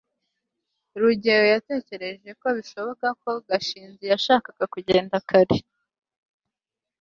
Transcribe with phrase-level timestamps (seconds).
[1.01, 5.57] rugeyo yatekereje ko bishoboka ko gashinzi yashakaga kugenda kare